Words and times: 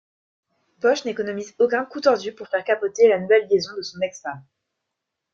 Posche 0.79 1.05
n'économise 1.05 1.53
aucun 1.59 1.85
coup 1.85 2.01
tordu 2.01 2.33
pour 2.33 2.47
faire 2.47 2.63
capoter 2.63 3.07
la 3.07 3.19
nouvelle 3.19 3.47
liaison 3.47 3.77
de 3.77 3.83
son 3.83 3.99
ex-femme. 4.01 4.43